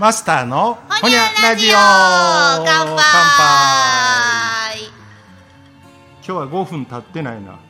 [0.00, 4.80] マスターのほにゃラジオ乾乾杯。
[4.86, 7.60] 今日は5分経ってないな。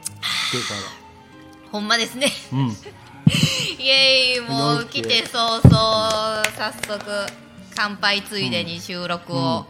[1.72, 2.28] ほんまですね。
[2.52, 2.68] らうん。
[3.82, 7.26] イエーイもう来て早々早速
[7.74, 9.66] 乾杯ついでに収録を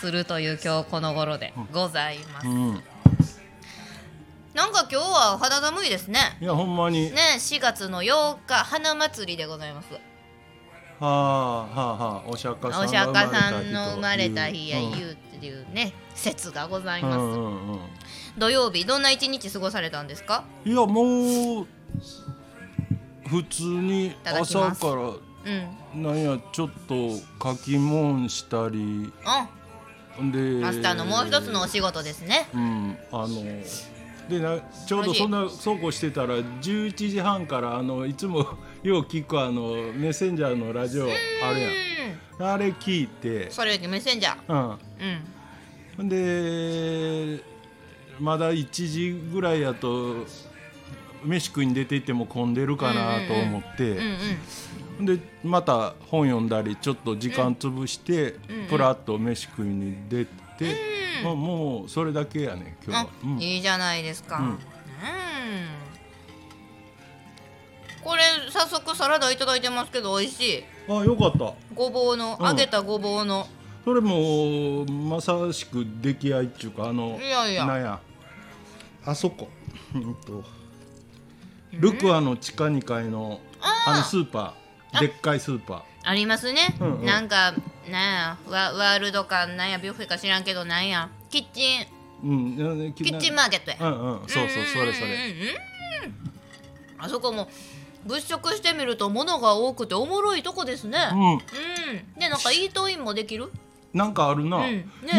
[0.00, 2.82] するという今日この頃でございます、うん。
[4.54, 6.38] なんか今日は肌寒いですね。
[6.40, 10.13] いやほんまに、ね4月の8日花祭りでございます
[11.00, 17.80] はあはあはあお釈迦さんおが釈迦さん生の生まれた日やうん言うっていうね説がございます、うんうんうん
[18.36, 20.42] 土曜日どんな一日過ごされたんですか？
[20.64, 21.66] いやもう
[23.28, 24.92] 普通に朝から
[25.92, 29.48] うんなんやちょっと書き物したりあ
[30.32, 32.48] でマスターのもう一つのお仕事ですね。
[32.52, 33.28] うんあの
[34.28, 38.46] でなちょうどそんなそうこうしてたら11時半からあのいつも
[38.82, 41.06] よう聞くあのメッセンジャーのラジオあ
[41.52, 41.68] るや
[42.38, 42.46] うん。
[42.46, 43.50] んあれ聞いて。
[43.50, 44.40] それメッセンジャー。
[44.48, 44.78] うん。
[46.00, 46.08] うん。
[46.08, 47.42] で
[48.18, 50.24] まだ1時ぐらいやと
[51.24, 53.94] 飯食いに出て行っても混んでるかなと思って、
[55.00, 58.66] でまた本読んだりちょっと時間潰して、うんうん。
[58.68, 60.43] プラッと飯食いに出て、うん
[61.22, 63.10] まあ、もうそれだけやね今日あは。
[63.24, 63.40] うん。
[63.40, 64.38] いいじゃないですか。
[64.38, 64.48] ううん。
[64.50, 64.58] ん。
[68.02, 70.64] これ早速サラダいただいてますけど美味しい。
[70.88, 71.54] あよかった。
[71.74, 72.46] ごぼうの、うん。
[72.46, 73.46] 揚げたごぼうの。
[73.84, 77.66] それもまさしく出来合いっちゅうかあのいやいや。
[77.66, 78.00] なんや。
[79.04, 79.48] あそこ。
[81.72, 83.40] ルクアの地下2階の
[83.86, 85.00] あのスーパー。
[85.00, 86.76] でっかいスーパありますね。
[86.80, 87.54] うんうんなんか
[87.90, 91.86] なんやワワールドかなんやビュッフェか知らんけどなんやキッチンー
[92.24, 93.76] うんキキッチンマーケットや。
[93.80, 95.08] うんうんそうそうそれそれ
[96.98, 97.48] あそこも
[98.06, 100.98] 物色してみると物が多くておもろいとこですね。
[101.12, 101.38] うんうん。
[102.18, 103.50] でなんかイートインもできる？
[103.92, 105.18] なんかあるな、うんねいや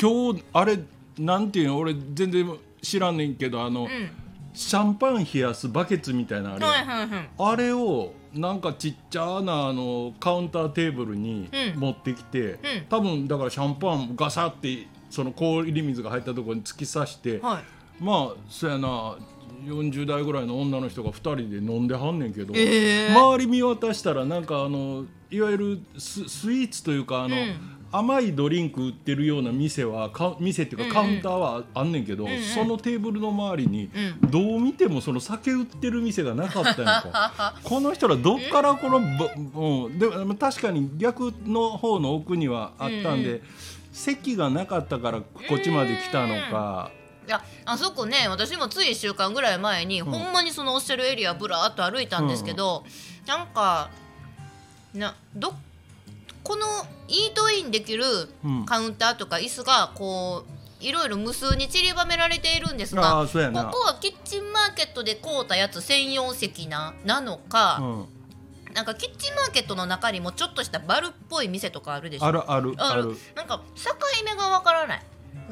[0.00, 0.78] 今日あれ
[1.18, 1.78] なんていうの？
[1.78, 4.10] 俺全然知らんねんけどあの、うん。
[4.56, 7.28] シャンパン冷やすバケツみたいなのあれ、はいはいはい。
[7.38, 11.80] あれをなんかちっちゃなあのカウンターテーブルにうん。
[11.80, 12.58] 持ってきて、うん。
[12.88, 18.02] 多分だからシャンパンガサってその氷水が入ったところに突き刺して、はい。
[18.02, 19.16] まあそやな
[19.66, 23.14] 40代ぐらいの女の人が2人で飲んではんねんけど、えー。
[23.14, 32.42] 周り見渡したらなんかあのいわゆるススイーツというかあの、うん甘いドリンク売ってるような店はか店っていうかカウンターはあんねんけど、んうん。
[32.42, 33.90] そのテーブルの周りに、
[34.22, 37.54] うどう見てもその酒売ってる店がなかったやんか。
[37.62, 39.00] この人らどっからこの、
[39.52, 43.42] ぼうん、でも確かに逆の方の奥にはあったんで、うんう
[43.96, 46.90] 席がなかったからこっちまで来たのか。
[47.26, 52.84] いやあそこね私もつい1週間ぐらい前に、ほんまにそのおっしゃるエリアぶらーっと歩いたんですけど、
[53.26, 53.90] なんか
[54.94, 55.54] など
[56.46, 56.66] この
[57.08, 58.04] イートインできる
[58.44, 58.64] うん。
[58.66, 60.44] カウンターとか椅子がこ
[60.80, 72.26] ういろいろ無数に散りばめられているんですあがここはキッチンマーケットで買うたやつ専用席ななのか、うん、なんかキッチンマーケットの中にもちょっとしたバルっぽい店とかあるでしょ？
[72.26, 73.02] あるあるあある。
[73.04, 73.90] るなんか境
[74.24, 75.02] 目がわからない。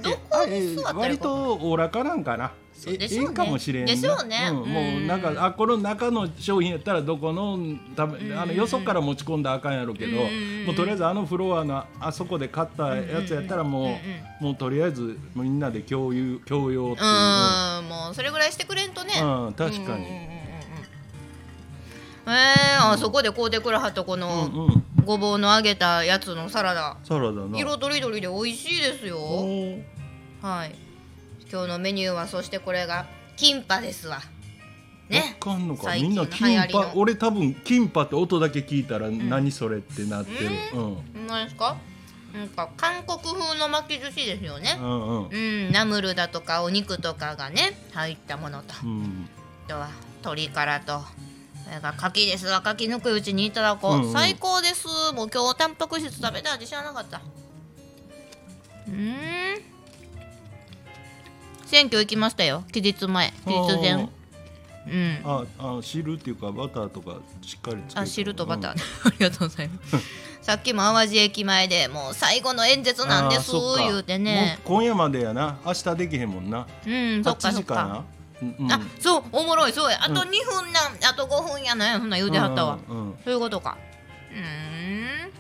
[0.02, 3.28] どえこに座ったらい割いか分からないとおおらかなんかなでしょうね。
[3.28, 3.92] ええかもしれんな。
[3.92, 4.50] でしょうね。
[4.50, 4.64] ん、もう
[5.06, 5.18] なん。
[5.18, 7.58] うんかあこの中の商品やったらどこの
[7.96, 13.98] ためあのよそから持ち込んだらあかんやろうけどうんもうとりあえずあのフロアのあそこで買ったやつやったらも
[14.40, 17.06] うもうとりあえずみんなで共有共用っていう。
[17.06, 19.14] うーんもうそれぐらいしてくれんとね。
[19.22, 20.06] うん確かに。
[22.26, 24.84] えー、あそこで買うてくれはったこうのんうん。
[25.04, 26.96] ごぼうの揚げたやつのサラダ。
[27.04, 27.58] サラダな。
[27.58, 29.18] 色とりどりで美味しいですよ。
[30.40, 30.83] はい
[31.54, 33.06] 今日のメニューはそしてこれが
[33.36, 34.18] キンパですわ。
[35.08, 35.36] ね。
[35.38, 35.94] わかんのか。
[35.94, 36.90] みんなキンパ。
[36.96, 40.50] 俺多分キンパって音だけ聞いたら何それってなってる。
[40.74, 41.26] うん。
[41.28, 41.76] 何ですか？
[42.34, 44.76] なんか韓国風の巻き寿司ですよね。
[44.80, 45.28] うんうん。
[45.28, 45.36] う
[45.68, 45.70] ん。
[45.70, 48.74] ナムルだとかお肉とかがね入ったものと。
[48.82, 49.28] うん。
[49.66, 49.90] あとは
[50.24, 51.02] 鶏からと。
[51.64, 52.64] それが牡蠣ですわ。
[52.66, 54.12] 牡蠣抜くうちにいただこう、うんうん。
[54.12, 54.88] 最高です。
[55.14, 57.22] もう今日タンパク質食べたって知らなかった。
[58.88, 59.73] うーん
[61.74, 62.62] 選挙行きましたよ。
[62.70, 63.32] 期日前。
[63.32, 64.08] 期日前。
[64.86, 64.96] う。
[64.96, 65.20] ん。
[65.24, 68.70] ああ汁っていうかバターとかしっかりつけてあ汁とバター、
[69.08, 69.96] ありがとうございます。
[70.40, 74.60] さっきも淡路駅前でもう最後の演説なんです言うてね。
[74.64, 75.58] 今夜までやな。
[75.66, 76.64] 明日できへんもんな。
[76.86, 78.04] うんそっか8そっか。
[78.40, 78.72] うんうん。
[78.72, 79.98] あそうおもろいそうや。
[80.00, 81.98] あとうん2分なん、あと5分やな。
[81.98, 83.76] そんなん言うてはったわ、うんうんそういうことか。
[84.30, 85.30] うーん。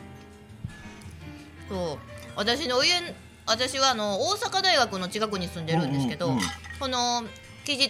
[1.68, 1.98] そう。
[2.34, 3.14] 私の家
[3.46, 6.36] 私はあの大阪大学の近くに住んでるんですけど、
[6.80, 7.24] この
[7.64, 7.88] 期日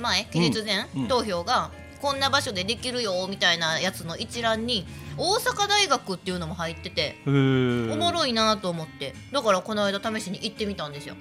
[0.00, 1.08] 前期日前、うん。
[1.08, 4.86] 投票がこんな場所でできるよみたいなやつの一覧に
[5.16, 9.14] 大阪大学っていうのも入ってておもろいなと思って。
[9.32, 11.16] だからこの間試しに行ってみたんですよ。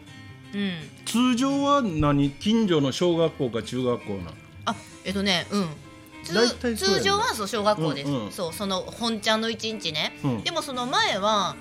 [0.54, 0.72] うん、
[1.06, 2.32] 通常は何？
[2.32, 4.32] 近所の小学校か中学校な
[4.66, 5.68] あえっとねうん。
[6.24, 8.32] 通常はそう小学校です、うんうん。
[8.32, 10.44] そうその本ちゃんの一日ね、うん。
[10.44, 11.56] でもその前は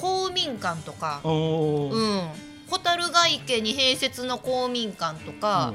[0.00, 2.28] 公民館とかうん。
[2.70, 5.74] 蛍ヶ池に併設の公民館とか、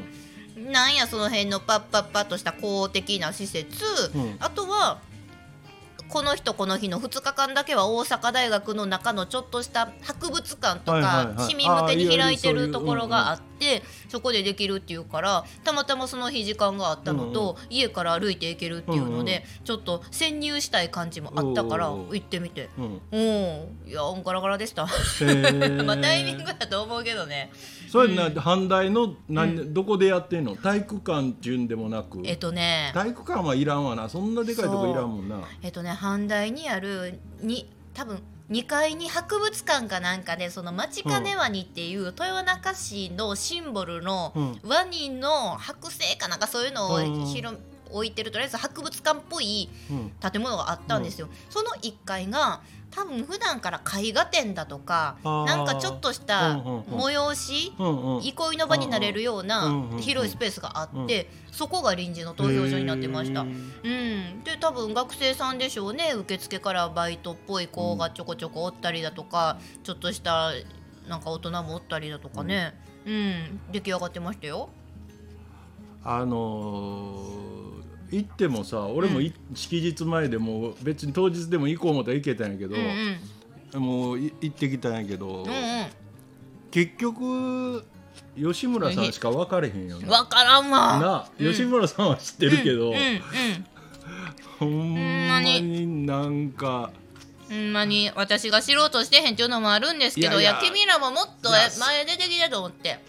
[0.56, 3.84] なんやその辺のパッパッパッとした公的な施設、
[4.16, 4.36] うん。
[4.40, 5.00] あとは
[6.08, 13.55] この日とこの日の2日間だけは大阪大学の中のちょっとした博物館とかはい市民向けに開いてるところがあって
[14.10, 22.70] そこでできるっていうからたまたまその日時間があったのと家から歩いて行けるっていうのうんでちょっと潜入したい感じもあったから行ってみて。
[22.78, 23.02] うん。
[23.12, 23.90] うん。
[23.90, 24.86] いやガラガラでした。
[25.86, 27.52] まあタイミングだと思うけどね。
[27.90, 30.56] それな阪大の何、どこでやってんの？
[30.56, 32.22] 体育館順でもなく。
[32.24, 32.92] えっとね。
[32.94, 34.10] 体育館はいらんわな。
[34.10, 35.40] そんなでかいとこいらんもんな。
[35.62, 44.60] えっとね阪大にあるに多分2階に博物館かなんかでその町金ワニっていう豊中市のシンボルのうん。
[44.64, 47.00] ワニの剥製かなんかそういうのを
[47.92, 50.12] 置いてるとりあえず博物館っぽいうん。
[50.32, 52.62] 建物があったんですよ、その1階が
[52.96, 57.74] 多分普段から絵画展だとかなんかちょっとした催し
[58.24, 63.42] 憩いの場になれるよううんな広いスペースがあってそこが臨時の投票所になってました。
[63.42, 66.14] うん、で多分学生さんでしょうね。
[66.14, 70.52] 受付からバイトっぽい子がちょこちょこおったりだとか、ちょっとした
[71.08, 73.62] なんか大人もおったりだとかね、うん。
[73.72, 74.70] 出来上がってましたよ。
[76.04, 77.75] あのー
[78.16, 85.48] 行ってもさ俺もい、式日前でもう別に当日でも行こう思ったら行けたんやけどうん、うんもうい行ってきたんやけど、うん
[86.72, 87.86] 結局
[88.38, 90.24] 吉村さんしか分かれへんようん、な。
[90.24, 91.00] 分からんわ。
[91.00, 93.22] な、うん吉村さんは知ってるけど、うんうん
[94.60, 96.92] ほんまになんか
[97.50, 103.00] うん、ほんまに私が知ろうとしてへんっていうのもあるんですけどいいや君らももっと前出てきたと思って。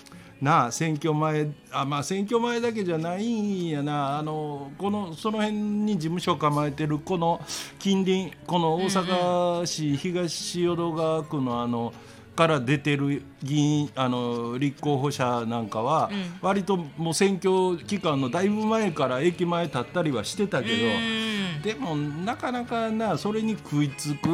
[0.40, 4.18] なあ選挙前あまあ選挙前だけじゃないんやな。
[4.18, 7.40] あのこのその辺に事務所構えてるこの
[7.78, 11.92] 近隣この大阪市東淀川区のあの
[12.36, 16.38] から出てる議員あの立候補者なんかは、うん。
[16.40, 21.62] 割ともう選挙期間のだいぶ前から駅前立ったりはしてたけど、うん。
[21.62, 24.28] でもなかなかなそれに食いつく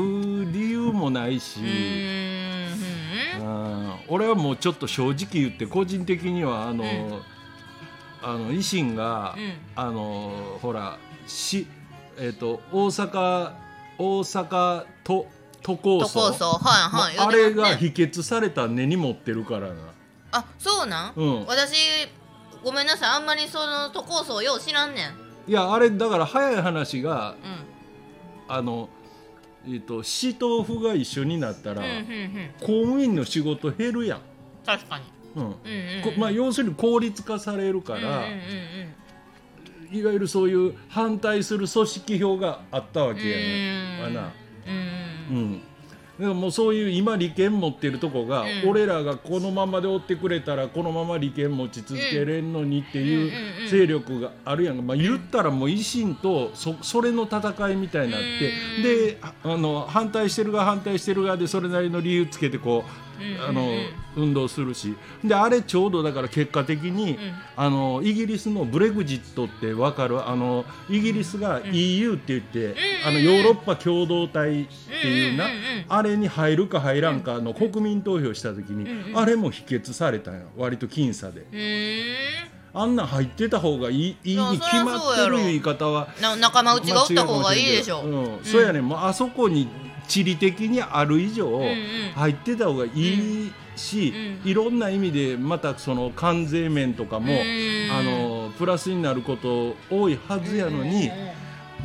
[0.52, 1.60] 理由もないし。
[1.60, 7.22] うんうん俺はもうちょっと正直言って個人的にはあの、ん。
[8.20, 9.52] あの維新が、うん。
[9.74, 11.66] あのほらし
[12.18, 13.52] えっ、と大阪
[13.98, 15.26] 大阪都
[15.62, 16.44] 都構都想構想。
[16.52, 17.16] はいはい。
[17.16, 19.74] もうあれが否決された根に持ってるからな。
[20.32, 21.46] あそうなん、うん。
[21.46, 21.74] 私
[22.64, 23.10] ごめんなさい。
[23.10, 25.50] あんまりその都構想よう知らんねん。
[25.50, 28.54] いやあれだから早い話がうん。
[28.54, 28.88] あの、
[29.66, 32.50] えー、と市と府が一緒になったら、うんうんうん。
[32.60, 34.20] 公務員の仕事減るやん。
[34.66, 35.04] 確かに。
[35.36, 35.44] うん。
[35.44, 36.02] うんうんうん。
[36.02, 38.94] こまあ、要するに効率化されるから、うんうんうん
[39.92, 44.04] いわゆるそういう反対する組織票があったわけやね。
[44.06, 44.14] うんん。
[44.14, 44.32] な。
[44.66, 45.36] うんうん。
[45.36, 45.60] うん。
[46.18, 48.68] でももうそういう今利権持ってるとこが、うん。
[48.68, 58.82] 俺らがこのままで追ってくれたらこのまま利権持ち続けれんのにっていう勢力があるやんか、まあ、言ったらもう維新とそそれの戦いみたいになって、うん。
[58.82, 62.90] でああの反対してる側反対してる側でそれなりの理由つけてこう、
[63.48, 63.68] あの
[64.16, 64.94] 運動するし。
[65.24, 67.18] であれちょうどだから結果的に、ん。
[67.56, 70.28] あのイギリスのブレグジットって分かる？
[70.28, 72.74] あのイギリスが EU って言って、
[73.06, 74.66] あのヨーロッパ共同体っ
[75.02, 75.46] ていうな、
[75.88, 80.40] あれに入るか入らんかの国民投票した時に、あれも否決されたんや。
[80.56, 81.46] 割と僅差で。
[82.74, 88.00] あんなん入ってた方がいいいいに決まってる言い方はな仲間内がおった方がいいでしょ。
[88.00, 88.44] うん。
[88.44, 88.88] そうやねん。
[88.88, 89.68] もうあそこに
[90.08, 91.72] 地理的にある以上、んうん。
[92.14, 94.12] 入ってた方がいいし、
[94.44, 101.10] うんいろんな意味でまたその関税面とかも、うんあのプラスになること多いはずやのに、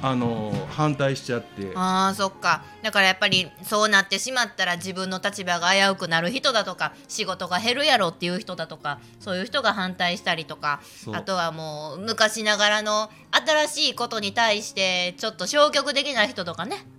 [0.02, 1.72] あの反対しちゃって。
[1.76, 2.64] あーそっか。
[2.84, 10.82] だからやっぱりそうなってしまったら自分の立場が危うくなる人だとか仕事が減るやろっていう人だとかそういう人が反対したりとか
[11.12, 16.78] あとはもう昔ながらの新しいことに対してちょっと消極的な人とかね。
[16.92, 16.97] うん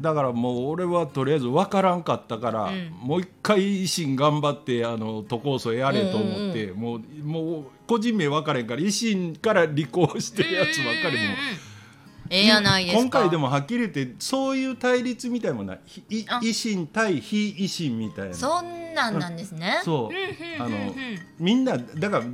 [0.00, 2.90] だからもう俺はとりあえず分からんかったから、うん。
[3.00, 11.34] もう一回維新頑張ってあの都構想やれと思って、もうもう個人名分からへんから維新から立候補してるやつばっかりも。
[12.30, 13.02] ええやないですか。
[13.02, 15.80] 今回でもはっきり言ってそういう対立みたいもんない。
[16.08, 18.34] 維新対非維新みたいな。
[18.34, 19.80] そんなんなんですね。
[19.84, 20.14] そう。
[20.14, 20.82] うんうんあのうん。
[20.88, 20.94] うん
[21.38, 22.24] みんなだから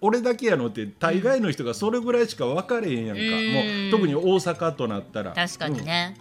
[0.00, 3.52] 俺だけやのって大概の人がそれぐらいしか分かれへんやんか、うん。
[3.52, 5.32] もう特に大阪となったら。
[5.32, 6.14] 確かにね、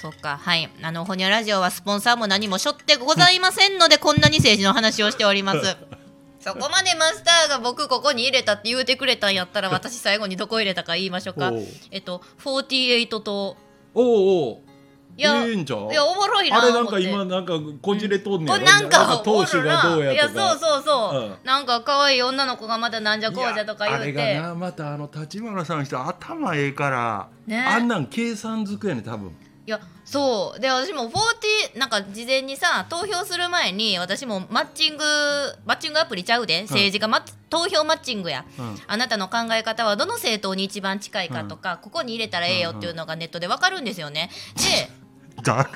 [0.00, 0.38] そっか。
[0.38, 0.70] はい。
[0.82, 5.76] あのほにゃラジオはスポンサーも何もしょってございませんのでこんなに政治の話をしております。
[6.40, 11.52] そこまでマスターが僕ここに入れたって言うてくれたんやったら私最後にどこ入れたか言いましょうか。
[11.90, 13.56] えっと48と。
[13.94, 14.68] おうおう。
[15.18, 21.34] いやええんちゃういやおもろいなあれなんか今なんかこじれとんねやろ、これなんか投手がどうおるないやそうそうそう、うん。
[21.42, 27.58] なんか可愛い女の子がまたなんじゃこうじゃとか言ういやあれてがなまたあの立花さんの人頭ええから、ね。
[27.58, 29.32] あんなん計算づくやね多分
[29.68, 30.60] いやそう。
[30.60, 35.04] で私も40なんか事前にさ投票する前に私もマッチング
[35.66, 36.62] マッチングアプリちゃうで。
[36.62, 38.76] 政治家、マッ投票マッチングや、うん。
[38.86, 44.30] あなたの考え方はどの政党に一番近いかとか、ここに入れたらええよっていうのがネットでわかるんですよね。
[44.56, 44.90] で
[45.42, 45.68] だ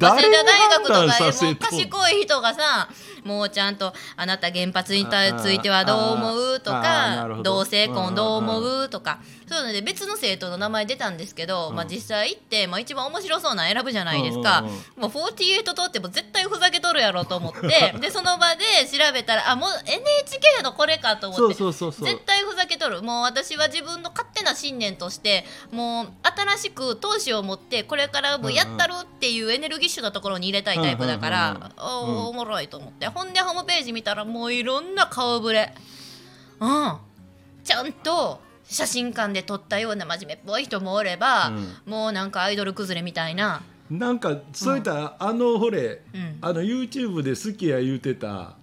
[0.00, 2.88] 早稲田大学とかも賢い人がさ
[3.24, 8.34] もうちゃんとあなた原発にたついてはどう思うとか同性婚ど。
[8.34, 9.18] う思うとか。
[9.46, 14.62] そういうので別の政党の名前出たんですけど、まあ、実際行って、まあ、一番面白そうなの選ぶじゃないですか、
[14.96, 23.02] もう48通っても絶対ふざけとるやろと思って でその場で調べたらあもう NHK のこれかと思って絶対ふざけとる。
[23.02, 35.74] もう私は自分の勝手な信念としてもう新しく闘志を持ってこれからもうやったるっていうエネルギッシュなところに入れたいタイプだから、おもろいと思ってほんでホームページ見たらもういろんな顔ぶれ。
[36.60, 36.96] うん。
[37.62, 41.52] ちゃんと写真館で撮ったような真面目っぽい人もおれば、
[41.86, 43.62] もうなんかアイドル崩れみたいな。
[43.90, 46.38] なんかそういった、あのほれ、うん。
[46.40, 48.56] あの YouTube で好きや言うてた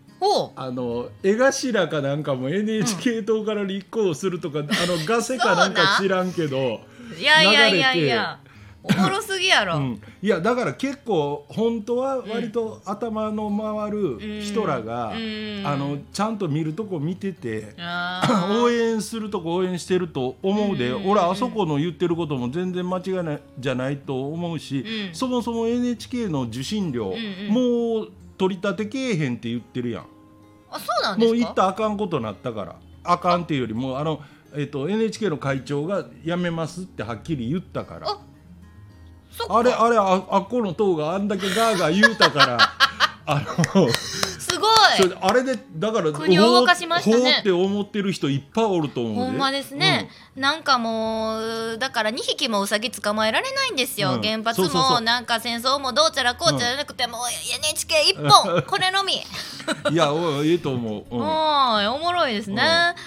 [0.56, 6.82] あの江頭かなんかも NHK 党から立候補するとか、あのガセかなんか知らんけど
[7.20, 8.40] いやいやいやいや
[8.84, 15.62] おもろすぎやろ、うん、いやだから結構本当は割と頭の回る人らが、うん。
[15.64, 18.58] あのちゃんと見るとこ見てて、あー。
[18.64, 25.16] 応援するとこ応援してると思うで、うん俺あそこの言ってることも全然間違いないじゃないと思うし、うん。
[25.16, 27.54] そもそも NHK の受信料、んうん。
[27.54, 30.06] もう取り立てけえへんって言ってるやん。
[30.72, 31.38] あそうなんですか？
[31.38, 32.76] もう言ったらあかんことなったから。
[33.04, 34.22] あかんっていうよりもあの、
[34.56, 38.10] えっと NHK の会長が辞めますってはっきり言ったから。
[38.10, 38.20] あ
[39.50, 42.58] あれあれああっこの塔があんだけガーガー言うたから
[43.26, 43.42] あ
[43.76, 43.88] の
[44.96, 44.98] い。
[44.98, 47.24] それあれでだから国を動かしましたね。
[47.24, 49.22] ほうって思ってる人いっぱいおると思うで。
[49.22, 54.22] ほんまですね、なんかもうだから2匹もウサギ捕まえられないんですよ、うん。
[54.22, 57.22] 原発もなんか戦争もどうちゃらこうちゃらなくて、もう
[57.56, 59.14] NHK 一本 これのみ。
[59.16, 59.22] うん
[59.92, 61.20] いやおいいいと思う、うん。
[61.20, 62.64] はいおもろいですね、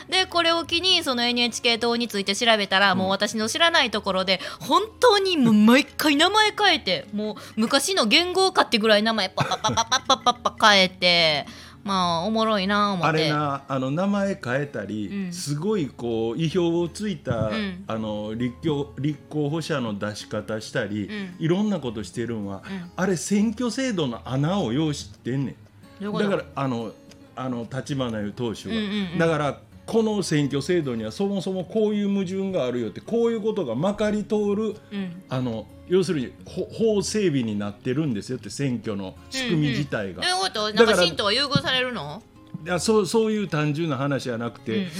[0.08, 11.46] でこれを機にその NHK 党について調べたら、もう私の知らないところで本当にもう毎回名前変えてもう昔の元号かってぐらい名前パッパッパッパッパッパッパッパッ変えて
[11.84, 13.06] まあおもろいな思って。
[13.06, 15.32] あれなあの名前変えたり、うん。
[15.32, 17.84] すごいこう意表をついた、ん。
[17.86, 21.34] あの立候立候補者の出し方したり、うん。
[21.38, 22.62] いろんなことしてるんは、ん。
[22.96, 25.54] あれ選挙制度の穴を用意してんね
[26.00, 26.36] どういうんこと？
[26.36, 26.92] だからあの
[27.36, 29.18] あの立花湯党首は、うんうんうん。
[29.18, 35.22] だからこの選挙制度にはそもそもこういう矛盾があるよってこういうことがまかり通るうん。
[35.28, 40.22] あの要するにほ法整備になってるんですよって選挙の仕組み自体が。
[40.22, 42.22] どういうことなんか神道は優遇されるの？
[42.64, 44.90] いやそうそういう単純な話じゃなくて、うんうん。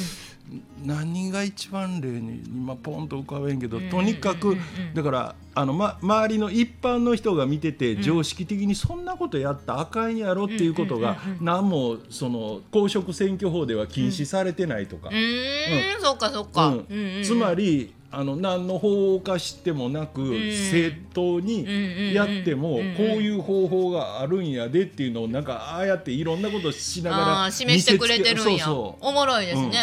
[0.85, 4.59] 何が一番例に今ポンと浮かべんけど、うんとにかく、うんうん。
[4.59, 4.61] う
[4.91, 16.75] んだからあの、ま、周りの一般の人が見てて、常識的にそんなことやったらあかんやろっていうことが、うんうんうんうん何もその公職選挙法では禁止されてないとか、うーん、そっかそっか、うん。
[16.75, 17.23] うんうんうん。
[17.23, 20.23] つまりあの何の法を犯してもなく、
[20.71, 28.71] 正当にやっても、うんうんうんうんこういう方法があるんやでっていうのをなんかああやっていろんなことしながら示してくれてるんや。
[28.73, 29.79] おもろいですね、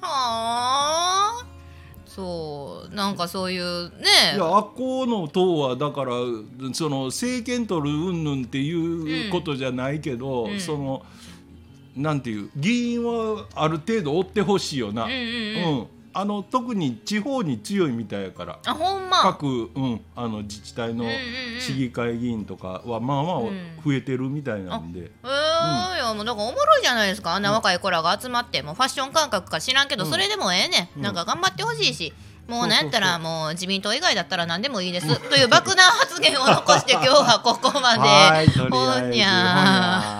[0.00, 1.46] はあ。
[2.06, 4.06] そうなんかそういうね。
[4.34, 6.12] いやあっこの党はだから
[6.72, 10.60] その政権取る云々っていうことじゃないけど、うん。
[10.60, 11.04] その
[11.96, 15.78] なんていう議員はある程度追ってほしいよな、うんうんうん。
[15.78, 15.86] うん
[16.20, 18.58] あの特に地方に強いみたいやから。
[18.66, 19.22] あほんま。
[19.22, 21.14] 各、うん、あの自治体のうんうん
[21.54, 21.60] うん。
[21.60, 23.80] 市議会議員とかはまあまあうん。
[23.84, 27.34] 増えてるみたいなんで、えーいやもうなんかおもろいじゃないですか。
[27.34, 31.02] あんな若い子らが集まってもうファッション感覚か知らんけど、それでもええねん。
[31.02, 32.12] なんか頑張ってほしいし
[32.48, 35.20] もうなんやったらもう自民党以外だったら何でもいいです。
[35.28, 38.48] という爆弾発言を残して今日はここまで。
[38.70, 40.17] ほんにゃほんにゃ